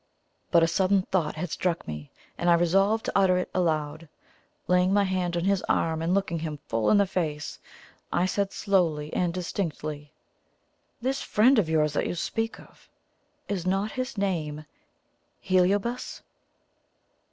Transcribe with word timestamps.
But 0.49 0.63
a 0.63 0.67
sudden 0.67 1.03
thought 1.11 1.35
had 1.35 1.51
struck 1.51 1.87
me, 1.87 2.09
and 2.35 2.49
I 2.49 2.55
resolved 2.55 3.05
to 3.05 3.11
utter 3.15 3.37
it 3.37 3.51
aloud. 3.53 4.09
Laying 4.67 4.91
my 4.91 5.03
hand 5.03 5.37
on 5.37 5.43
his 5.43 5.61
arm 5.69 6.01
and 6.01 6.11
looking 6.15 6.39
him 6.39 6.57
full 6.67 6.89
in 6.89 6.97
the 6.97 7.05
face, 7.05 7.59
I 8.11 8.25
said 8.25 8.51
slowly 8.51 9.13
and 9.13 9.31
distinctly: 9.31 10.11
"This 11.01 11.21
friend 11.21 11.59
of 11.59 11.69
yours 11.69 11.93
that 11.93 12.07
you 12.07 12.15
speak 12.15 12.59
of 12.59 12.89
is 13.47 13.67
not 13.67 13.91
his 13.91 14.17
name 14.17 14.65
HELIOBAS?" 15.41 16.23